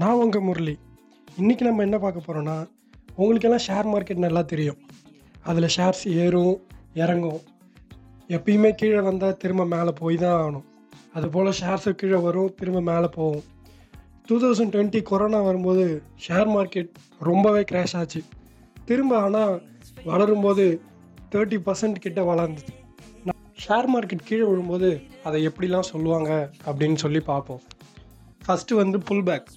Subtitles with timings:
[0.00, 0.72] நான் உங்கள் முரளி.
[1.40, 2.54] இன்றைக்கி நம்ம என்ன பார்க்க போகிறோன்னா
[3.20, 4.78] உங்களுக்கெல்லாம் ஷேர் மார்க்கெட் நல்லா தெரியும்.
[5.50, 6.56] அதில் ஷேர்ஸ் ஏறும்
[7.02, 7.40] இறங்கும்.
[8.36, 10.66] எப்பயுமே கீழே வந்தால் திரும்ப மேலே போய் தான் ஆகணும்.
[11.16, 13.44] அதுபோல் ஷேர்ஸு கீழே வரும் திரும்ப மேலே போகும்.
[14.26, 15.86] டூ தௌசண்ட் டுவெண்ட்டி கொரோனா வரும்போது
[16.26, 16.90] ஷேர் மார்க்கெட்
[17.30, 18.22] ரொம்பவே கிராஷ் ஆச்சு.
[18.90, 19.54] திரும்ப ஆனால்
[20.10, 20.66] வளரும்போது
[21.32, 22.76] தேர்ட்டி பர்சன்ட் கிட்ட வளர்ந்துச்சு.
[23.66, 24.90] ஷேர் மார்க்கெட் கீழே விழும்போது
[25.24, 26.32] அதை எப்படிலாம் சொல்லுவாங்க
[26.66, 27.64] அப்படின்னு சொல்லி பார்ப்போம்.
[28.46, 29.48] ஃபஸ்ட்டு வந்து புல் பேக்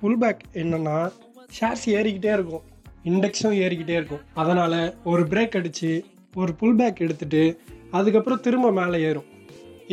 [0.00, 0.98] புல் பேக் என்னன்னா
[1.56, 2.64] ஷேர்ஸ் ஏறிக்கிட்டே இருக்கும்.
[3.04, 4.22] இண்டெக்ஸும் ஏறிக்கிட்டே இருக்கும்.
[4.34, 5.90] அதனால் ஒரு பிரேக் அடித்து
[6.34, 7.42] ஒரு புல் பேக் எடுத்துட்டு
[7.90, 9.28] அதுக்கப்புறம் திரும்ப மேலே ஏறும்.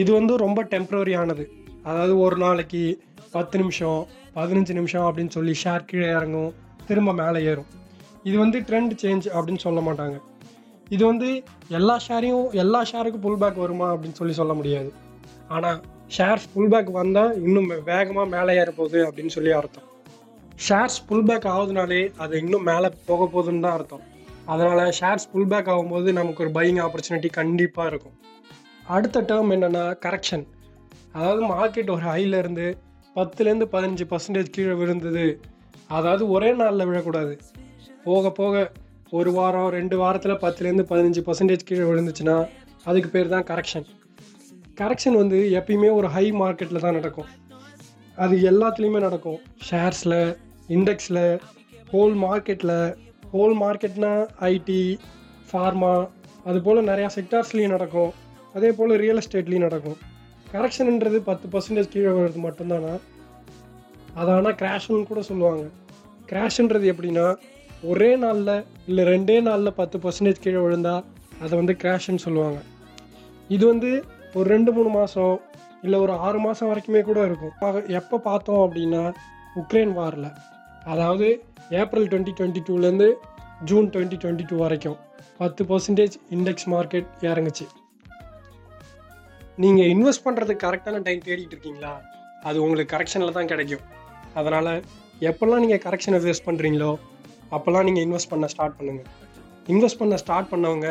[0.01, 1.45] இது வந்து ரொம்ப டெம்ப்ரவரியானது
[1.83, 2.83] அதாவது ஒரு நாளைக்கு
[3.31, 3.99] பத்து நிமிஷம்
[4.35, 6.53] பதினஞ்சு நிமிஷம் அப்படின்னு சொல்லி ஷேர் கீழே இறங்கும்
[6.87, 7.69] திரும்ப மேலே ஏறும்.
[8.23, 10.17] இது வந்து ட்ரெண்ட் சேஞ்ச் அப்படின்னு சொல்ல மாட்டாங்க.
[10.89, 11.29] இது வந்து
[11.79, 14.89] எல்லா ஷேரையும் எல்லா ஷேருக்கும் புல் பேக் வருமா அப்படின்னு சொல்லி சொல்ல முடியாது.
[15.47, 15.79] ஆனால்
[16.17, 19.87] ஷேர்ஸ் புல் பேக் வந்தால் இன்னும் வேகமாக மேலே ஏற போகுது அப்படின்னு சொல்லி அர்த்தம்.
[20.65, 24.03] ஷேர்ஸ் புல் பேக் ஆகுதுனாலே அது இன்னும் மேலே போக போகுதுன்னு தான் அர்த்தம்.
[24.51, 28.15] அதனால் ஷேர்ஸ் புல் பேக் ஆகும்போது நமக்கு ஒரு பையிங் ஆப்பர்ச்சுனிட்டி கண்டிப்பாக இருக்கும்.
[28.95, 30.45] அடுத்த டேர்ம் என்னென்னா கரெக்ஷன்
[31.17, 32.65] அதாவது மார்க்கெட் ஒரு ஹையிலேருந்து
[33.17, 35.25] பத்துலேருந்து பதினஞ்சு பர்சன்டேஜ் கீழே விழுந்தது.
[35.97, 37.33] அதாவது ஒரே நாளில் விழக்கூடாது.
[38.07, 38.55] போக போக
[39.17, 42.37] ஒரு வாரம் ரெண்டு வாரத்தில் பத்துலேருந்து பதினஞ்சு பர்சன்டேஜ் கீழே விழுந்துச்சுன்னா
[42.89, 43.87] அதுக்கு பேர் தான் கரெக்ஷன்
[44.81, 47.29] கரெக்ஷன் வந்து எப்பயுமே ஒரு ஹை மார்க்கெட்டில் தான் நடக்கும்.
[48.23, 49.39] அது எல்லாத்துலேயுமே நடக்கும்.
[49.69, 50.19] ஷேர்ஸில்
[50.75, 51.23] இண்டெக்ஸில்
[51.91, 52.77] ஹோல் மார்க்கெட்டில்
[53.33, 54.11] ஹோல் மார்க்கெட்னா
[54.51, 54.81] ஐடி
[55.49, 55.93] ஃபார்மா
[56.49, 58.11] அது போல் நிறையா செக்டார்ஸ்லேயும் நடக்கும்.
[58.55, 59.97] அதே போல் ரியல் எஸ்டேட்லேயும் நடக்கும்.
[60.53, 62.93] கரெக்ஷன்ன்றது பத்து பர்சன்டேஜ் கீழே வர்றது மட்டும்தானா?
[64.19, 65.63] அது ஆனால் கிராஷ்னு கூட சொல்லுவாங்க.
[66.31, 67.25] கிராஷ்ன்றது எப்படின்னா
[67.91, 68.53] ஒரே நாளில்
[68.89, 71.03] இல்லை ரெண்டே நாளில் பத்து பர்சன்டேஜ் கீழே விழுந்தால்
[71.43, 72.59] அதை வந்து கிராஷ்னு சொல்லுவாங்க.
[73.55, 73.91] இது வந்து
[74.37, 75.35] ஒரு ரெண்டு மூணு மாதம்
[75.85, 77.53] இல்லை ஒரு ஆறு மாதம் வரைக்குமே கூட இருக்கும்.
[77.99, 79.03] எப்போ பார்த்தோம் அப்படின்னா
[79.61, 80.29] உக்ரைன் வாரில்
[80.91, 81.27] அதாவது
[81.81, 83.07] ஏப்ரல் டுவெண்ட்டி டுவெண்ட்டி டூலேருந்து
[83.69, 84.97] ஜூன் டுவெண்ட்டி டுவெண்ட்டி டூ வரைக்கும்
[85.39, 87.65] பத்து பர்சன்டேஜ் இண்டெக்ஸ் மார்க்கெட் இறங்குச்சு
[89.63, 91.93] நீங்கள் இன்வெஸ்ட் பண்ணுறதுக்கு கரெக்டான டைம் தேடிட்டு இருக்கீங்களா?
[92.47, 93.83] அது உங்களுக்கு கரெக்ஷனில் தான் கிடைக்கும்.
[94.39, 94.71] அதனால்
[95.29, 96.91] எப்போல்லாம் நீங்கள் கரெக்ஷனை ஃபேஸ் பண்ணுறீங்களோ
[97.55, 99.07] அப்போல்லாம் நீங்கள் இன்வெஸ்ட் பண்ண ஸ்டார்ட் பண்ணுங்கள்
[99.73, 100.89] இன்வெஸ்ட் பண்ண ஸ்டார்ட் பண்ணவங்க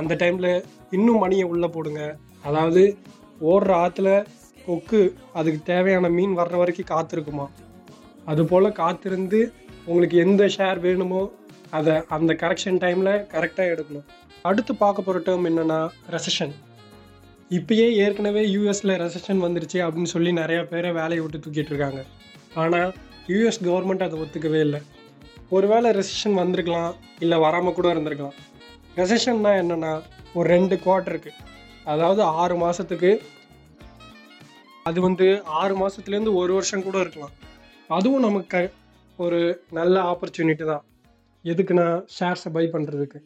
[0.00, 0.50] அந்த டைமில்
[0.96, 2.02] இன்னும் மணியை உள்ளே போடுங்க.
[2.48, 2.82] அதாவது
[3.50, 4.10] ஓடுற ஆற்றுல
[4.66, 5.00] கொக்கு
[5.38, 7.46] அதுக்கு தேவையான மீன் வர்ற வரைக்கும் காத்திருக்குமா?
[8.32, 9.40] அதுபோல் காத்திருந்து
[9.90, 11.22] உங்களுக்கு எந்த ஷேர் வேணுமோ
[11.78, 14.06] அதை அந்த கரெக்ஷன் டைமில் கரெக்டாக எடுக்கணும்.
[14.48, 15.78] அடுத்து பார்க்க போகிற டேர்ம் என்னென்னா
[16.14, 16.54] ரெசஷன்
[17.56, 22.00] இப்பயே ஏற்கனவே யூஎஸில் ரெசஷன் வந்துருச்சு அப்படின்னு சொல்லி நிறையா பேரை வேலையை விட்டு தூக்கிட்டு இருக்காங்க.
[22.62, 22.90] ஆனால்
[23.32, 24.80] யூஎஸ் கவர்மெண்ட் அதை ஒத்துக்கவே இல்லை.
[25.56, 26.92] ஒருவேளை ரெசஷன் வந்திருக்கலாம்
[27.24, 28.36] இல்லை வராமல் கூட இருந்திருக்கலாம்.
[29.00, 29.92] ரெசஷன்னா என்னென்னா
[30.38, 31.32] ஒரு ரெண்டு குவார்ட்டருக்கு
[31.92, 33.10] அதாவது ஆறு மாதத்துக்கு
[34.88, 35.26] அது வந்து
[35.60, 37.34] ஆறு மாதத்துலேருந்து ஒரு வருஷம் கூட இருக்கலாம்.
[37.96, 38.60] அதுவும் நமக்கு
[39.18, 39.40] ஒரு
[39.78, 40.84] நல்ல ஆப்பர்ச்சுனிட்டி தான்.
[41.44, 43.18] எதுக்குன்னா ஷேர்ஸை பை பண்ணுறதுக்கு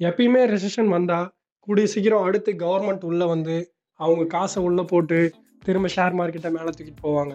[0.00, 1.28] எப்பயுமே ரெசிஷன் வந்தால்
[1.66, 3.56] கூடிய சீக்கிரம் அடுத்து கவர்மெண்ட் உள்ளே வந்து
[4.00, 5.18] அவங்க காசை உள்ளே போட்டு
[5.66, 7.34] திரும்ப ஷேர் மார்க்கெட்டை மேலே தூக்கிட்டு போவாங்க.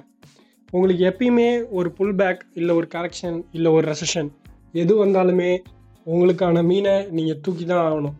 [0.75, 4.29] உங்களுக்கு எப்பயுமே ஒரு புல் பேக் இல்லை ஒரு கரெக்ஷன் இல்லை ஒரு ரெசஷன்
[4.81, 5.51] எது வந்தாலுமே
[6.13, 8.15] உங்களுக்கான மீனை நீங்கள் தூக்கி தான் ஆகணும்.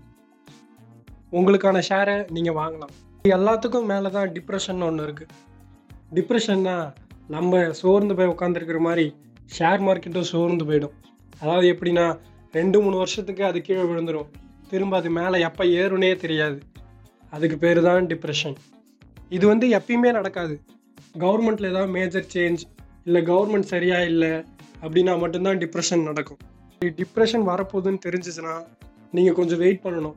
[1.38, 2.94] உங்களுக்கான ஷேரை நீங்கள் வாங்கலாம்.
[3.26, 5.34] இது எல்லாத்துக்கும் மேலே தான் டிப்ரெஷன் ஒன்று இருக்குது
[6.18, 6.76] டிப்ரெஷன்னா
[7.36, 9.06] நம்ம சோர்ந்து போய் உட்காந்துருக்கிற மாதிரி
[9.58, 10.94] ஷேர் மார்க்கெட்டும் சோர்ந்து போயிடும்.
[11.42, 12.06] அதாவது எப்படின்னா
[12.54, 14.30] ரெண்டு மூணு வருஷத்துக்கு அது கீழே விழுந்துடும்
[14.70, 16.58] திரும்ப அது மேலே எப்போ ஏறுனே தெரியாது.
[17.36, 18.56] அதுக்கு பேர் தான் டிப்ரெஷன்
[19.30, 20.56] இது வந்து எப்பயுமே நடக்காது.
[21.24, 22.62] கவர்மெண்ட்டில் ஏதாவது மேஜர் சேஞ்ச்
[23.06, 24.32] இல்லை கவர்மெண்ட் சரியாக இல்லை
[24.84, 26.40] அப்படின்னா மட்டும்தான் டிப்ரெஷன் நடக்கும்.
[26.82, 28.56] டிப்ரெஷன் வரப்போகுதுன்னு தெரிஞ்சிச்சுன்னா
[29.12, 30.16] நீங்கள் கொஞ்சம் வெயிட் பண்ணணும்.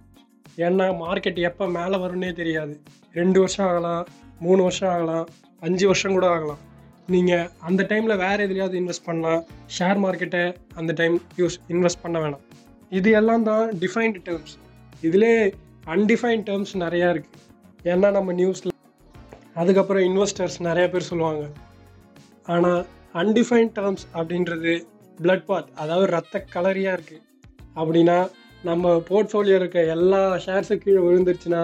[0.57, 2.75] ஏன்னா மார்க்கெட் எப்போ மேலே வரும்னே தெரியாது.
[3.13, 4.07] ரெண்டு வருஷம் ஆகலாம்
[4.39, 5.27] மூணு வருஷம் ஆகலாம்
[5.63, 6.63] அஞ்சு வருஷம் கூட ஆகலாம்.
[7.15, 9.43] நீங்கள் அந்த டைமில் வேறு எதுலையாவது இன்வெஸ்ட் பண்ணலாம்
[9.77, 10.45] ஷேர் மார்க்கெட்டை
[10.79, 12.45] அந்த டைம் யூஸ் இன்வெஸ்ட் பண்ண வேணாம்.
[12.99, 14.55] இது எல்லாம் தான் டிஃபைன்டு டேர்ம்ஸ்
[15.09, 15.35] இதிலே
[15.95, 17.45] அன்டிஃபைன்ட் டேர்ம்ஸ் நிறையா இருக்குது
[17.93, 18.75] ஏன்னா நம்ம நியூஸில்
[19.63, 21.45] அதுக்கப்புறம் இன்வெஸ்டர்ஸ் நிறையா பேர் சொல்லுவாங்க.
[22.55, 22.83] ஆனால்
[23.23, 24.75] அன்டிஃபைன்ட் டேர்ம்ஸ் அப்படின்றது
[25.19, 27.25] பிளட் பாத் அதாவது ரத்த கலரியாக இருக்குது
[27.81, 28.19] அப்படின்னா
[28.69, 31.63] நம்ம போர்ட்ஃபோலியோ இருக்க எல்லா ஷேர்ஸும் கீழே விழுந்துருச்சுன்னா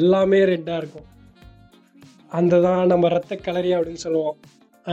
[0.00, 1.06] எல்லாமே ரெட்டாக இருக்கும்.
[2.38, 4.36] அந்த தான் நம்ம ரத்த கலரி அப்படின்னு சொல்லுவோம்.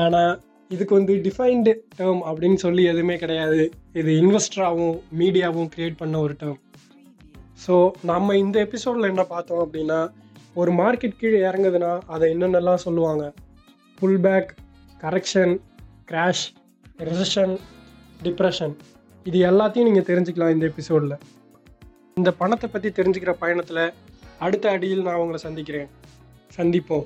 [0.01, 0.33] ஆனால்
[0.69, 3.71] இதுக்கு வந்து டிஃபைன்டு டேர்ம் அப்படின்னு சொல்லி எதுவுமே கிடையாது.
[3.93, 6.59] இது இன்வெஸ்டராகவும் மீடியாவும் க்ரியேட் பண்ண ஒரு டேர்ம்
[7.65, 7.75] ஸோ
[8.11, 9.99] நம்ம இந்த எபிசோடில் என்ன பார்த்தோம் அப்படின்னா
[10.53, 13.23] ஒரு மார்க்கெட் கீழே இறங்குதுன்னா அதை என்னென்னலாம் சொல்லுவாங்க?
[14.19, 14.49] Pullback
[15.03, 15.53] correction
[16.11, 16.45] crash
[17.09, 17.53] recession
[18.23, 18.73] depression
[19.25, 21.15] இது எல்லாத்தையும் நீங்கள் தெரிஞ்சுக்கலாம் இந்த எபிசோடில்
[22.17, 23.83] இந்த பணத்தை பற்றி தெரிஞ்சுக்கிற பயணத்தில்
[24.37, 25.89] அடுத்த அடியில் நான் உங்களை சந்திக்கிறேன்.
[26.57, 27.05] சந்திப்போம்.